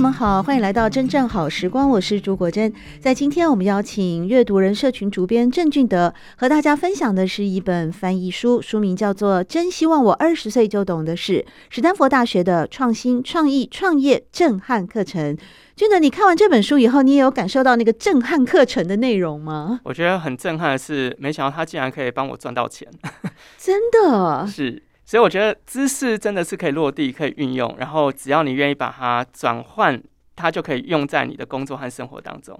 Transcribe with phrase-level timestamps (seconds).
[0.00, 2.72] 友们好，欢迎来到真正好时光，我是朱国珍。
[3.00, 15.36] 在今天，我们邀请阅读人社群主编郑俊德和大家分享的是一本翻译书，书名叫做《真希望我二十岁就懂的事》，史丹佛大学的创新、创意、创业震撼课程。
[15.76, 19.80] 俊德，你看完这本书以后，你也有感受到那个震撼课程的内容吗？
[19.84, 22.88] 我觉得很震撼的是，没想到他竟然可以帮我赚到钱，
[23.58, 24.82] 真的 是。
[25.10, 30.00] 所以我觉得知识真的是可以落地，可以运用，然后只要你愿意把它转换，
[30.36, 32.56] 它就可以用在你的工作和生活当中。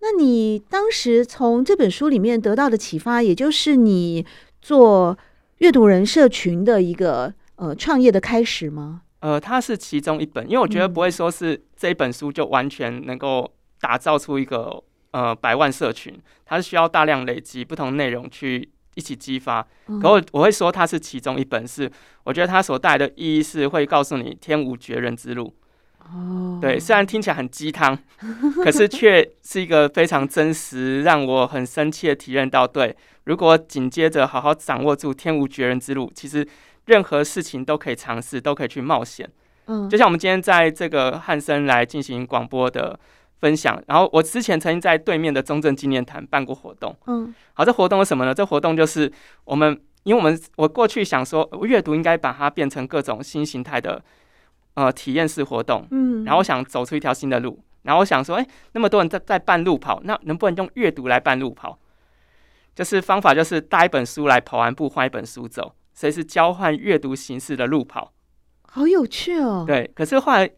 [0.00, 4.24] 那你当时从这本书里面得到的启发，也就是你
[4.62, 5.18] 做
[5.58, 9.02] 阅读人社群的一个呃创业的开始吗？
[9.20, 18.70] 呃，它是其中一本，因为我觉得不会说是这一本书就完全能够打造出一个呃百万社群，它是需要大量累积不同内容去。
[18.98, 19.64] 一起激发，
[20.02, 21.88] 可我我会说它是其中一本，是
[22.24, 25.54] 我觉得它所带来的意义是会告诉你天无绝人之路。
[26.00, 27.96] 哦，对，虽然听起来很鸡汤，
[28.64, 36.44] 可是却是一个非常真实，让我很深切体验到，对，如果紧接着好好掌握住天无绝人之路，其实
[36.86, 39.30] 任何事情都可以尝试，都可以去冒险。
[39.66, 42.98] 嗯，就像我们今天在这个汉森来进行广播的。
[43.40, 46.94] 分享，然后我之前曾经在对面的中正纪念堂办过活动。
[47.06, 48.34] 嗯，好，这活动是什么呢？
[48.34, 49.10] 这活动就是
[49.44, 54.02] 我们，因为我们我过去想说，阅读应该把它变成各种新形态的
[54.74, 55.86] 呃体验式活动。
[55.92, 61.78] 嗯，然后我想走出一条新的路，然后我想说，哎，那么多人在在办路跑，那能不能用阅读来办路跑？
[62.74, 68.12] 就是方法就是带一本书来跑完步，换一本书走，所以是交换阅读形式的路跑。
[68.62, 69.64] 好有趣哦。
[69.64, 70.50] 对，可是后来。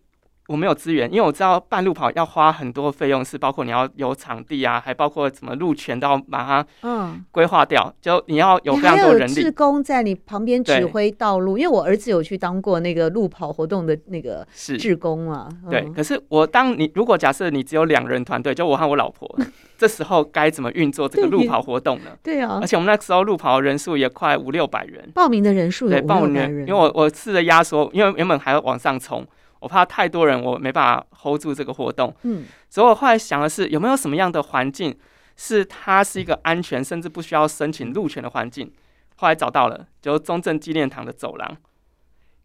[0.50, 9.32] 我没有资源，因为我知道半路跑要花很多费用，是包括你要有场地啊，还包括怎么路权都要把它嗯规划掉，嗯、就你要有非常多人力。
[9.32, 15.48] 志工在你旁边指挥道路，因为我儿子有去当过那个路跑活动的那个志工嘛。
[15.62, 19.32] 是对，可是我当你如果假设你只有两人团队，就我和我老婆，
[19.78, 22.10] 这时候该怎么运作这个路跑活动呢？
[22.24, 29.24] 对啊，而且我们那时候路跑人数也快五六百人，报名的人数也五六百人，因为我我试着压缩，因为原本还要往上冲。
[29.60, 32.14] 我怕太多人，我没办法 hold 住这个活动。
[32.22, 34.98] 嗯，所以我后来想的是，有没有什么样的环境
[35.36, 38.72] 是它是一个安全，甚至不需要申请入权的环境？
[39.16, 41.56] 后来找到了，就中正纪念堂的走廊。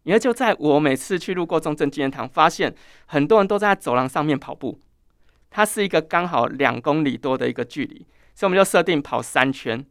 [0.02, 2.72] 因为就在我每次去路过中正纪念堂，发现
[3.06, 4.78] 很多人都在走廊上面跑步，
[5.50, 9.84] 它是一个刚好两公里多的一个距离，所以我们就设定跑三圈。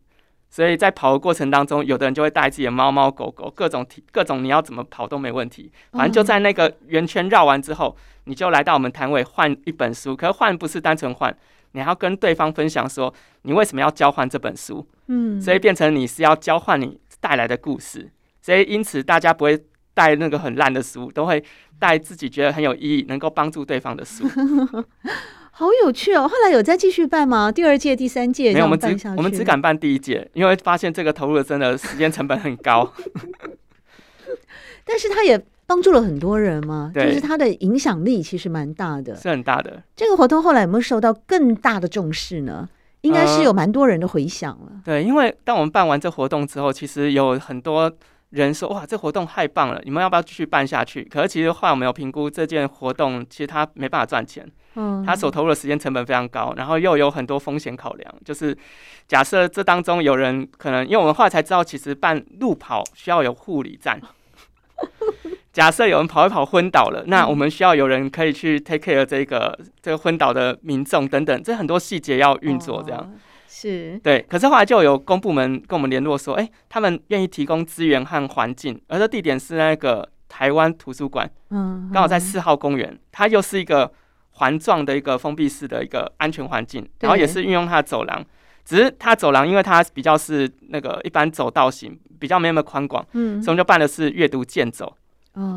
[0.55, 5.69] 所以在跑的过程当中，有的人就会带自己的猫猫狗狗，各种体各种你要怎么跑都没问题。
[5.91, 7.93] 反正就在那个圆圈绕完之后，
[8.23, 10.15] 你就来到我们摊位换一本书。
[10.15, 11.35] 可是换不是单纯换，
[11.73, 14.87] 你还要跟对方分享说你为什么要交换这本书。
[15.07, 18.09] 嗯，所以变成你是要交换你带来的故事。
[18.41, 19.61] 所以因此大家不会
[19.93, 21.43] 带那个很烂的书，都会
[21.77, 24.25] 带自己觉得很有意义、能够帮助对方的书。
[25.57, 26.27] 好有趣哦！
[26.27, 27.49] 后来有再继续办吗？
[27.49, 32.91] 第二届、第三届没有，我们只我们只敢办第一届，因为发现这个投入的真的时间成本很高。
[34.83, 39.81] 但是他也帮助了很多人嘛，就是他的影响力其实蛮大的，是很大的。
[39.95, 42.67] 这个活动后来有没有受到更大的重视呢？
[42.99, 44.71] 应该是有蛮多人的回响了。
[44.73, 47.89] 呃，对，因为当我们办完这活动之后，其实有很多。
[48.43, 49.81] 人说：“哇，这活动太棒了！
[49.83, 54.45] 你们要不要继续办下去？”可是其实后来我们有评估这件活动，其实它没办法赚钱。
[54.75, 58.15] 嗯，它所投入的时间成本非常高，然后又有很多风险考量。
[58.25, 58.57] 就是
[59.07, 63.99] 假设这当中有人可能，因为我们后来才知道，其实办路跑需要有护理站。
[65.53, 73.13] 假设有人跑一跑昏倒了，那我们需要有人可以去 take care 这个这个昏倒的民众等等，这很多细节要运作这样。
[73.57, 73.97] 是。
[74.03, 83.89] 对，可是后来就有公部门跟我们联络说，哎、欸，他们愿意提供资源和环境，而这地点是那个台湾图书馆，嗯，刚好在四号公园，它又是一个
[84.31, 88.21] 环状的一个封闭式的一个安全环境，然后也是运用它的走廊，
[88.65, 94.97] 只是它走廊因为它比较是那个一般走道型，比较没那么宽广，嗯，所以我们就办的是阅读健走，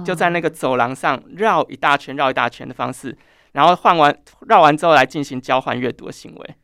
[0.04, 3.18] 就在那个走廊上绕一大圈、绕一大圈的方式，
[3.52, 4.16] 然后换完
[4.46, 6.54] 绕完之后来进行交换阅读的行为。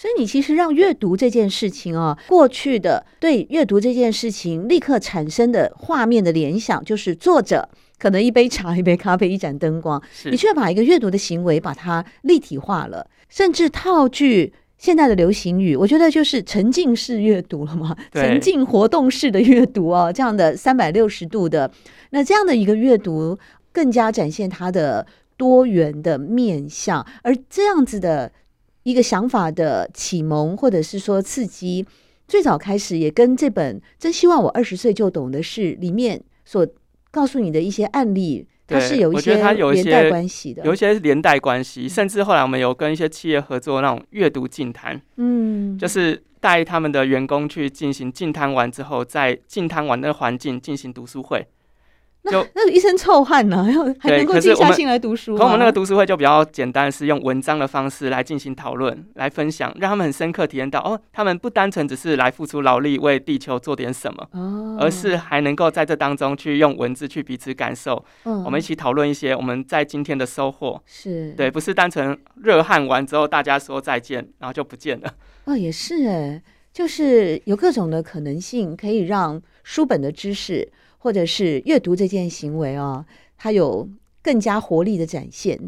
[0.00, 7.68] 所以你其实让阅读这件事情啊，过去的对阅读这件事情立刻产生的画面的联想，就是作者
[7.98, 21.70] 可能一杯茶、一杯咖啡、一盏灯光，你却把一个阅读的行为把它立体化了，甚至套句现在的流行语，我觉得就是沉浸式阅读了嘛，沉浸活动式的阅读哦，这样的三百六十度的，
[22.08, 23.38] 那这样的一个阅读，
[23.70, 25.06] 更加展现它的
[25.36, 28.32] 多元的面向，而这样子的。
[28.82, 31.84] 一个想法的启蒙，或者是说刺激，
[32.26, 36.66] 最早开始也跟这本《真希望我二十岁就懂的事》里面所
[37.10, 51.46] 告诉你的一些案例，它是有一些连带关系的，有一些连带关系，甚至后来我们有跟一些企业合作那种阅读净谈，嗯，就是带他们的员工去进行净谈完之后，在净谈完的环境进行读书会。
[52.22, 53.64] 就那那一身臭汗呢，
[53.98, 55.36] 还还能够静下心来读书。
[55.36, 68.04] 可我们那个读书会就比较简单，是用文章的方式来进行讨论、来分享，让他们很深刻体验到哦，他们不单纯只是来付出劳力为地球做点什么，哦，而是还能够在这当中去用文字去彼此感受。
[68.24, 70.80] 嗯，我们一起讨论一些我们在今天的收获。
[70.84, 75.14] 是对，不是单纯热汗完之后大家说再见，然后就不见了。
[75.44, 80.70] 哦，也是哎，就是有各种的可能性，可以让书本的知识。
[81.00, 83.04] 或者是阅读这件行为啊，
[83.36, 83.88] 它有
[84.22, 85.58] 更加活力的展现。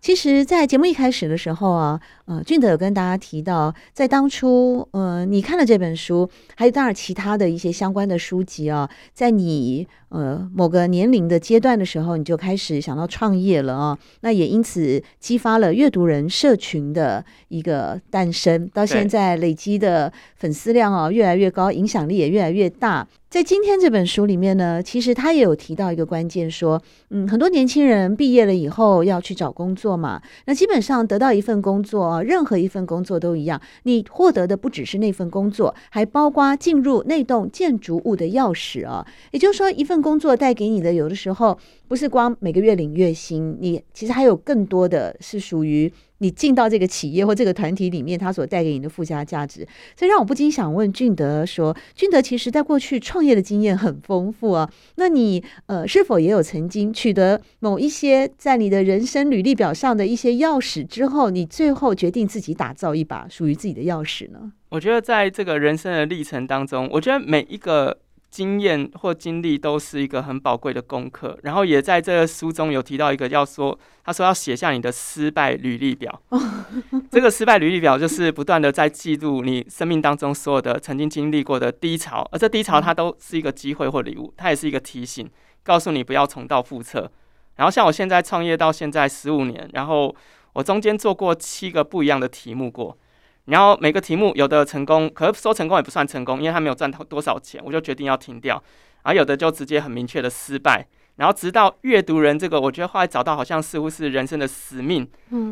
[0.00, 13.98] 其实，在节目一开始的时候啊，呃，俊德有跟大家提到，在当初，呃，你看了这本书，还有当然其他的一些相关的书籍啊，在你呃某个年龄的阶段的时候，你就开始想到创业了啊。
[14.20, 23.08] 那也因此激发了阅读人社群的一个诞生，到现在累积的粉丝量啊越来越高，影响力也越来越大。
[23.34, 39.04] 在今天这本书里面呢，其实他也有提到一个关键，说，嗯，很多年轻人毕业了以后要去找工作嘛，那基本上得到一份工作，任何一份工作都一样，你获得的不只是那份工作，还包括进入那栋建筑物的钥匙啊。
[39.32, 41.58] 也就是说，一份工作带给你的，有的时候
[41.88, 45.92] 不是光每个月领月薪，你其实还有更多的是属于。
[46.18, 49.66] 你进到这个企业或这个团体里面，它所带给你的附加价值，
[49.96, 64.52] 所以让我不禁想问俊德说：俊德其实在过去创业的经验很丰富啊，那你呃是否也有曾经取得某一些在你的人生履历表上的一些钥匙之后，你最后决定自己打造一把属于自己的钥匙呢？
[64.70, 67.98] 我觉得在这个人生的历程当中，我觉得每一个。
[68.34, 76.20] 经验或经历都是一个很宝贵的功课，然后也在这个书中有提到一个，要说他说要写下你的失败履历表。
[77.12, 85.30] 这个失败履历表就是不断的在记录你生命当中所有的曾经经历过的低潮，而这低潮它都是一个机会或礼物，它也是一个提醒，
[85.62, 87.08] 告诉你不要重蹈覆辙。
[87.54, 90.12] 然后像我现在创业到现在十五年，然后
[90.54, 92.98] 我中间做过七个不一样的题目过。
[93.46, 98.54] 然后每个题目有的成功，可是说成功也不算成功，因为他没有赚到多少钱，我就决定要停掉。
[99.02, 100.86] 然后有的就直接很明确的失败。
[101.16, 105.08] 然后直到阅读人这个，我觉得后来找到好像似乎是人生的使命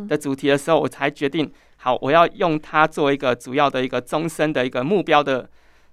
[0.09, 5.49] 的主题的时候，我才决定好，我要用它做一个主要的一个终身的一个目标的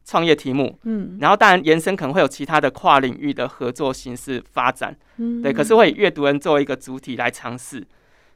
[0.06, 0.80] 创业题目。
[0.86, 4.98] 嗯，然后当然延伸可能会有其他的跨领域的合作形式发展。
[5.18, 7.86] 嗯，对，可是会以阅读人作为一个主体来尝试。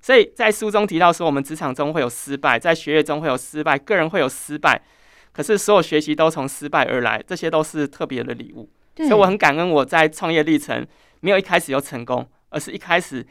[0.04, 4.82] 所以在书中提到说，我们职场中会有失败，在学业中会有失败，个人会有失败，
[5.32, 8.70] 可是所有学习都从失败而来，这些都是特别的礼物。
[8.98, 10.86] 所以我很感恩我在创业历程
[11.22, 13.26] 没有一开始就成功，而是一开始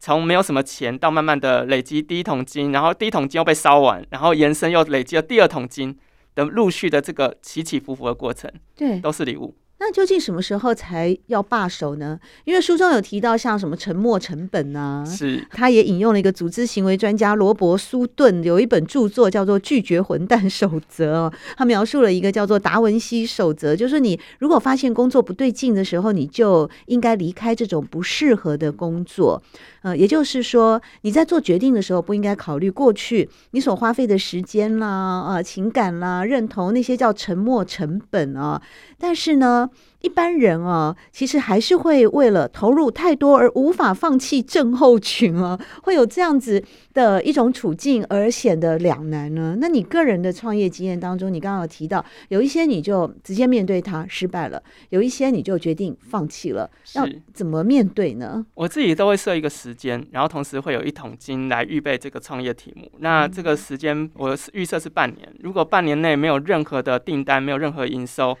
[0.00, 5.96] 从没有什么钱到慢慢的累积第一桶金，然后第一桶金又被烧完，然后延伸又累积了第二桶金
[6.34, 9.56] 的陆续的这个起起伏伏的过程，对，都是礼物。
[9.78, 12.18] 那究竟什么时候才要罢手呢？
[12.44, 29.42] 因为书中有提到像什么沉没成本啊，是，他也引用了一个组织行为专家罗伯苏顿有一本著作叫做《拒绝混蛋守则》哦，他描述了一个叫做达文西守则，就是你如果发现工作不对劲的时候，你就应该离开这种不适合的工作。
[29.82, 38.60] 呃，也就是说，你在做决定的时候，不应该考虑过去你所花费的时间啦、啊、呃、情感啦、认同那些叫沉没成本啊。
[38.98, 39.65] 但是呢，
[40.00, 46.62] 一般人啊，其实还是会为了投入太多而无法放弃症候群啊， 会有这样子
[46.94, 49.56] 的一种处境而显得两难呢。
[49.60, 58.44] 那你个人的创业经验当中，你刚刚有提到有一些你就直接面对它失败了，有一些你就决定放弃了，要怎么面对呢？
[58.54, 62.88] 我自己都会设一个时间，然后同时会有一桶金来预备这个创业题目。
[62.98, 68.36] 那这个时间我预设是半年，如果半年内没有任何的订单，没有任何营收。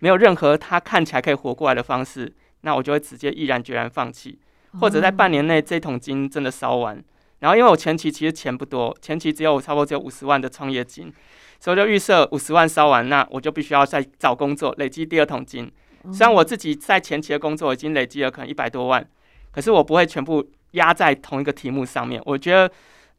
[0.00, 4.38] 没有任何他看起来可以活过来的方式，那我就会直接毅然决然放弃，
[4.80, 7.02] 或者在半年内这桶金真的烧完，
[7.40, 11.12] 然后因为我前期其实钱不多，前期只有我差不多只有五十万的创业金，
[11.60, 15.70] 所以就预设五十万烧完，那我就必须要再找工作累积第二桶金。
[16.12, 19.06] 虽然我自己在前期的工作已经累积了可能一百多万，
[19.50, 22.22] 可是我不会全部压在同一个题目上面。
[22.24, 22.72] 我觉得，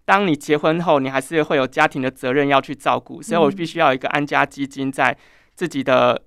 [0.06, 5.16] 当你结婚后，你还是会有家庭的责任要去照顾，所以我必须要有一个安家基金在
[5.56, 6.20] 自己的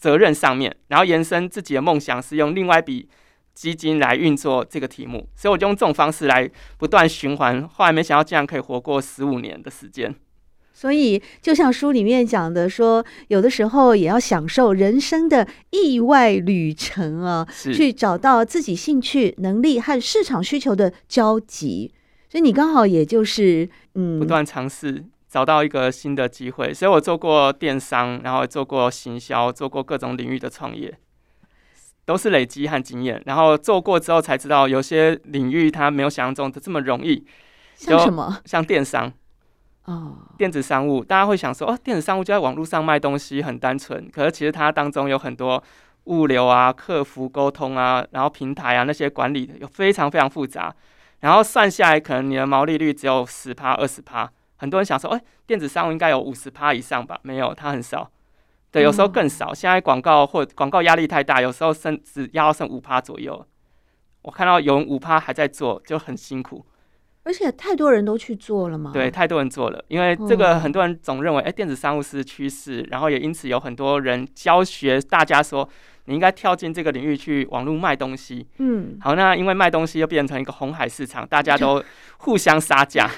[0.00, 3.08] 责任上面，然后延伸自己的梦想是用另外一笔
[3.54, 7.68] 基金来运作这个题目，所以我就用这种方式来不断循环。
[7.68, 10.14] 后来没想到竟然可以活过十五年的时间。
[10.72, 21.92] 所以，就像书里面讲的说，有的时候也要享受人生的意外旅程啊，去找到自己兴趣、能力和市场需求的交集。
[22.30, 26.74] 所以你刚好也就是嗯，不断尝试找到一个新的机会。
[26.74, 30.98] 所以我做过电商，然后做过行销，做过各种领域的创业，
[32.04, 33.22] 都是累积和经验。
[33.26, 37.24] 然后做过之后才知道，有些领域它没有想象中的这么容易。
[37.76, 38.36] 像什么？
[38.44, 39.10] 像电商。
[39.84, 44.08] 哦，电子商务，大家会想说，哦，电子商务就在网络上卖东西，很单纯。
[44.10, 45.60] 可是其实它当中有很多
[46.04, 50.72] 物流啊、客服沟通啊，然后平台啊那些管理的，有非常非常复杂。
[51.20, 54.30] 然后算下来，可能你的毛利率只有十趴、二十趴。
[54.60, 57.18] 很多人想说，哎，电子商务应该有五十趴以上吧？
[57.22, 58.10] 没有，它很少。
[58.70, 59.54] 对，有时候更少。
[59.54, 63.42] 现在广告或广告压力太大，有时候甚至压到剩五趴左右。
[64.20, 66.66] 我看到有人五趴还在做，就很辛苦。
[67.22, 68.90] 而且太多人都去做了嘛？
[68.92, 75.66] 对，太多人做了，因为这个很多人总认为，哎，电子商务是趋势，然后也因此有很多人教学大家说，
[76.04, 78.46] 你应该跳进这个领域去网络卖东西。
[78.58, 81.82] 嗯，好，那因为卖东西又变成一个红海市场，大家都
[82.18, 83.08] 互相杀价。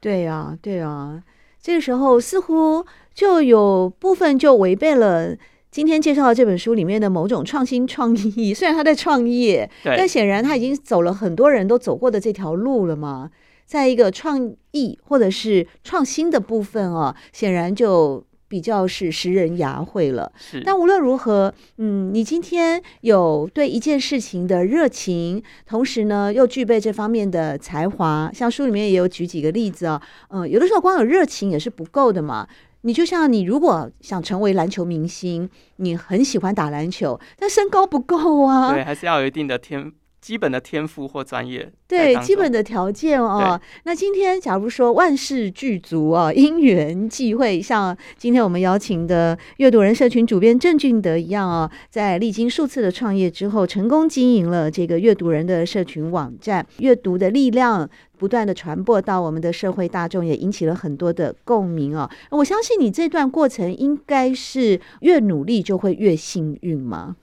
[0.00, 1.22] 对呀，对呀，
[1.60, 2.84] 这个时候似乎
[3.14, 5.34] 就有部分就违背了
[5.70, 8.52] 今天介绍的这本书里面的某种创新创意。
[8.54, 13.30] 虽然他在创业，但显然他已经走了很多人都走过的这条路了嘛。
[13.64, 20.30] 在一个创意或者是创新的部分啊，显然就比较是拾人牙慧了。
[20.36, 30.00] 是，但无论如何，嗯，你今天有对一件事情的热情，同时呢又具备这方面的才华，像书里面也有举几个例子啊。
[30.28, 32.46] 嗯，有的时候光有热情也是不够的嘛。
[32.82, 38.72] 你就像你如果想成为篮球明星，你很喜欢打篮球，但身高不够啊。
[38.72, 39.92] 对，还是要有一定的天。
[40.26, 43.60] 基本的天赋或专业，对基本的条件哦。
[43.84, 62.10] 那今天假如说万事俱足啊， 因缘际会，像今天我们邀请的阅读人社群主编郑俊德一样啊，在历经数次的创业之后，成功经营了这个阅读人的社群网站，阅读的力量不断的传播到我们的社会大众，也引起了很多的共鸣哦。
[62.32, 67.14] 我相信你这段过程应该是越努力就会越幸运吗？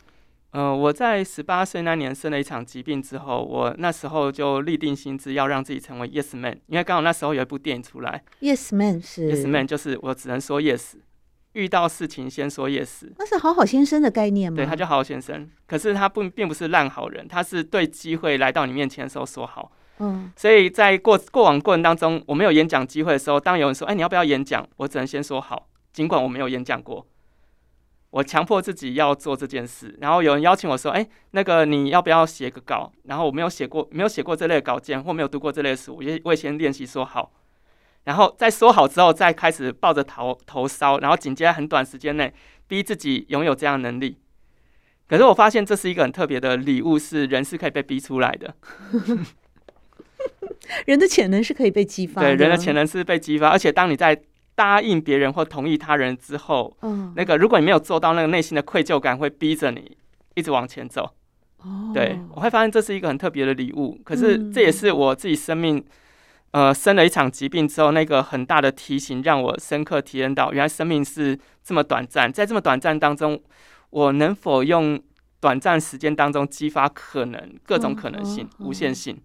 [0.54, 8.24] 呃，我在十八岁那年生了一场疾病之后，我那时候就立定心智要让自己成为 Yes Man，因为刚好那时候有一部电影出来。
[8.40, 10.94] Yes Man 是 Yes Man，就是我只能说 Yes，
[11.54, 13.12] 遇到事情先说 Yes。
[13.18, 14.58] 那是好好先生的概念吗？
[14.58, 19.72] 对，他叫好好先生，可是他不并不是烂好人，他是对机会来到你面前的时候说好。
[19.98, 24.68] 嗯，所以在过过往过程当中，我没有演讲机会的时候，当有人说，哎，你要不要演讲？
[24.78, 27.08] 我只能先说好，尽管我没有演讲过。
[28.14, 37.32] 我强迫自己要做这件事，然后有人邀请我说：“哎，那个你要不要写个稿？”然后我没有写过，没有写过这类稿件，或没有读过这类书，我也我也先练习说好，
[38.04, 42.32] 然后在说好之后，再开始抱着头头烧，然后紧接着很短时间内
[42.68, 44.20] 逼自己拥有这样的能力。
[45.08, 48.54] 可是我发现这是一个很特别的礼物，是人是可以被逼出来的。
[50.86, 54.22] 人的潜能是可以被激发的，对，人的潜能是被激发，而且当你在。
[54.56, 59.98] 答应别人或同意他人之后，嗯，那个如果你没有做到，那个内心的愧疚感会逼着你
[60.36, 61.10] 一直往前走。
[61.58, 64.00] 哦，对，我会发现这是一个很特别的礼物。
[64.04, 65.84] 可是这也是我自己生命，
[66.52, 72.32] 呃，生了一场疾病之后，那个很大的提醒，让我深刻体验到，原来生命是这么短暂。
[72.32, 73.42] 在这么短暂当中，
[73.90, 75.02] 我能否用
[75.40, 79.18] 短暂时间当中激发可能各种可能性，无限性。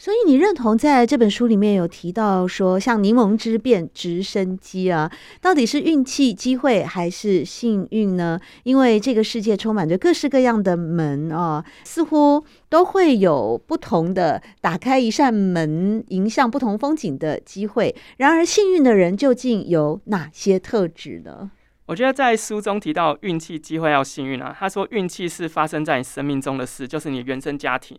[0.00, 8.40] 所以你认同在这本书里面有提到说，像柠檬汁变直升机啊，到底是运气、机会还是幸运呢？
[8.62, 17.94] 因为这个世界充满着各式各样的门啊，似乎都会有不同的打开一扇门，迎向不同风景的机会。
[18.16, 21.50] 然而，幸运的人究竟有哪些特质呢？
[21.84, 24.56] 我觉得在书中提到运气、机会要幸运啊。
[24.58, 27.98] 他说，运气是发生在你生命中的事，就是你原生家庭。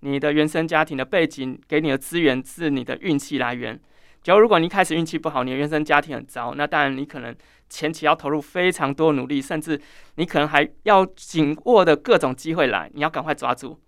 [0.00, 3.78] 你的原生家庭的背景给你的资源是你的运气来源。
[4.22, 7.34] 假如如果你一开始运气不好，你的原生家庭很糟，那当然你可能
[7.68, 9.80] 前期要投入非常多努力，甚至
[10.16, 13.78] 你可能还要紧握的各种机会来，你要赶快抓住。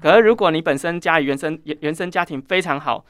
[0.00, 3.04] 可是如果你本身家里原生原原生家庭非常好，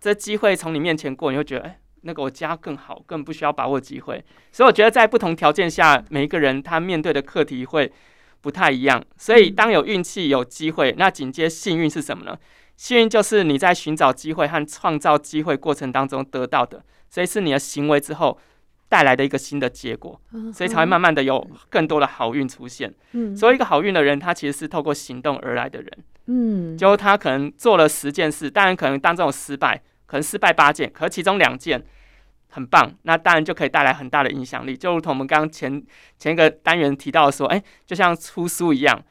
[0.00, 4.24] 这机会从你面前过，你会觉得，哎、欸，那个我家更好，更不需要把握机会。
[4.50, 7.92] 所以我觉得在不同条件下，每一个人他面对的课题会
[8.42, 9.02] 不太一样。
[9.16, 12.36] 所以当有运气、有机会，那紧接幸运是什么呢？
[12.76, 18.38] 幸运就是你在寻找机会和创造机会过程当中得到的，所以是你的行为之后。
[18.88, 20.20] 带来的一个新的结果，
[20.52, 22.92] 所以才会慢慢的有更多的好运出现。
[23.12, 25.90] 嗯，所以一个好运的人，他其实是透过行动而来的人。
[26.26, 31.82] 嗯，就他可能做了十件事，当然可能当中有失败，可能失败八件，可是其中两件
[32.52, 34.76] 很棒，那当然就可以带来很大的影响力。
[34.76, 35.82] 就如同我们刚刚前
[36.18, 39.02] 前一个单元提到说，哎，就像出书一样。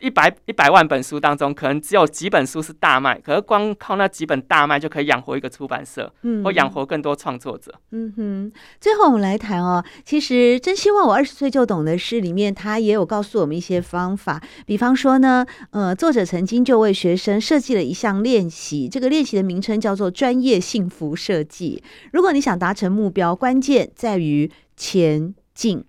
[0.00, 7.72] 一百一百万本书当中，可能只有几本书是大卖，可是光靠那几本大卖就可以养活一个出版社，嗯，或养活更多创作者。
[7.92, 8.52] 嗯哼。
[8.80, 14.42] 最后我们来谈哦，其实真希望我二十岁就懂的诗里面，他也有告诉我们一些方法。
[14.64, 21.82] 比方说呢，呃，作者曾经就为学生设计了一项练习，这个练习的名称叫做专业幸福设计。
[22.12, 25.84] 如果你想达成目标，关键在于前进。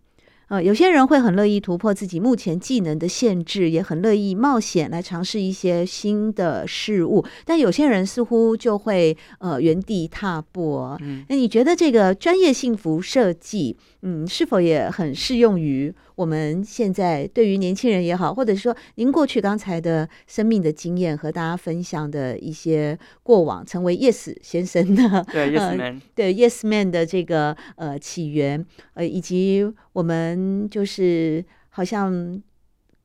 [0.52, 7.24] 呃，有些人会很乐意突破自己目前技能的限制，也很乐意冒险来尝试一些新的事物。
[7.46, 10.98] 但有些人似乎就会呃原地踏步。
[11.00, 30.22] 嗯，那你觉得这个专业幸福设计，嗯，是否也很适用于我们现在对于年轻人也好，或者说您过去刚才的生命的经验和大家分享的一些过往，成为 Yes 先生的对 Yes Man、呃、对 Yes Man 的这个呃起源，呃以及我们。
[30.22, 32.42] 嗯，就是好像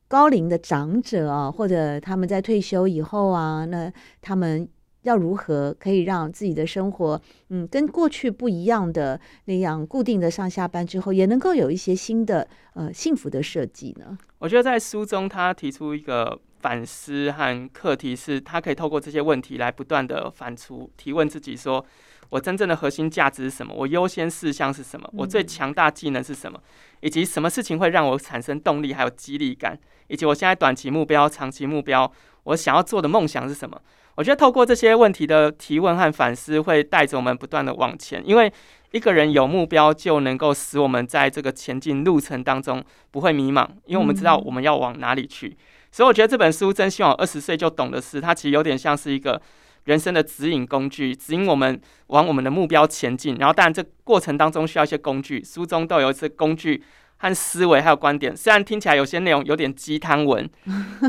[0.07, 3.91] 高龄的长者啊，或者他们在退休以后啊，那
[4.21, 4.67] 他们
[5.03, 14.17] 要如何可以让自己的生活，嗯，跟过去不一样的那样固定的上下班之后，也能够有一些新的呃幸福的设计呢？
[14.39, 21.85] 我觉得在书中他提出一个反思和课题，是他可以透过这些问题来不断的反刍提问自己说。
[22.29, 23.73] 我真正的核心价值是什么？
[23.73, 25.09] 我优先事项是什么？
[25.13, 26.59] 我最强大技能是什么？
[26.99, 29.79] 以及什么事情会让我产生动力，还有激励感？
[30.09, 32.11] 以及我现在短期目标、长期目标，
[32.43, 33.81] 我想要做的梦想是什么？
[34.17, 38.21] 我觉得透过这些问题的提问和反思，会带着我们不断的往前。
[38.25, 38.51] 因为
[38.91, 45.55] 一个人有目标，就能够使我们在这个前进路程当中不会迷茫，因为我们知道我们要往哪里去。
[45.91, 49.41] 所以我觉得这本书真希望二十岁就懂的是，它其实有点像是一个。
[49.85, 53.37] 人生的指引工具，指引我们往我们的目标前进。
[53.37, 56.83] 然后，当然这过程当中需要一些工具，书中都有一些工具
[57.17, 58.35] 和思维，还有观点。
[58.35, 60.49] 虽然听起来有些内容有点鸡汤文，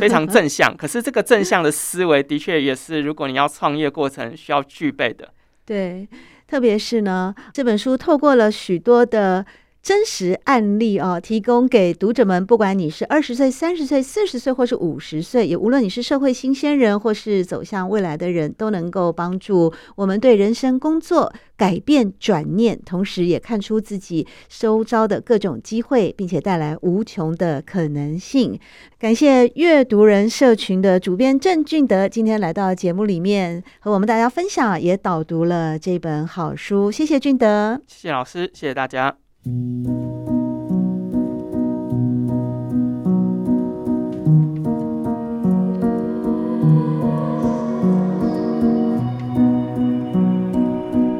[0.00, 5.28] 非常正向，可是这个正向的思维的确也是，如果你要创业过程需要具备的。
[5.64, 6.08] 对，
[6.46, 9.44] 特别是呢，这本书透过了许多的。
[9.88, 28.60] 真实案例哦，提供给读者们，不管你是二十岁、三十岁、四十岁，或是五十岁，也无论你是社会新鲜人，或是走向未来的人，都能够帮助我们对人生、工作改变转念，同时也看出自己周遭的各种机会，并且带来无穷的可能性。
[28.98, 36.90] 感谢阅读人社群的主编郑俊德今天来到节目里面和我们大家分享，也导读了这本好书。
[36.90, 39.16] 谢谢俊德，谢谢老师，谢谢大家。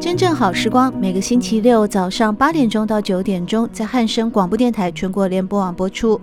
[0.00, 6.20] 真正好时光，每个星期六早上八点钟到九点钟，在汉声广播电台全国联播网播出。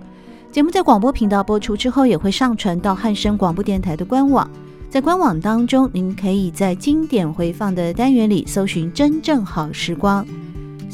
[0.52, 4.50] 节目在广播频道播出之后，也会上传到汉声广播电台的官网。
[4.90, 10.26] 在官网当中，您可以在经典回放的单元里搜寻“真正好时光”。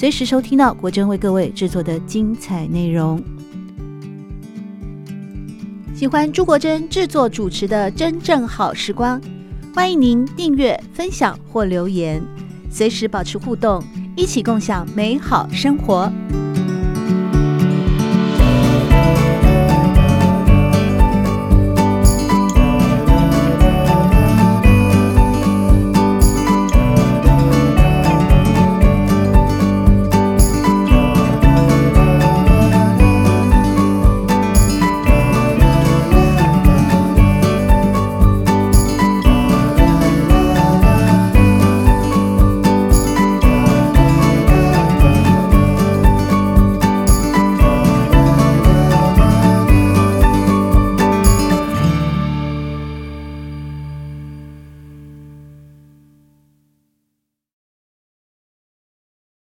[0.03, 3.23] 随时收听到国珍为各位制作的精彩内容。
[5.95, 9.21] 喜欢朱国珍制作主持的《真正好时光》，
[9.73, 12.21] 欢迎您订阅、分享或留言，
[12.69, 13.81] 随时保持互动，
[14.17, 16.13] 一起共享美好生活。